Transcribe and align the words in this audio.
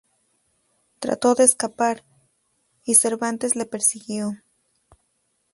Trató 0.97 1.35
de 1.35 1.43
escapar, 1.43 2.03
y 2.85 2.95
Cervantes 2.95 3.55
le 3.55 3.67
persiguió. 3.67 4.31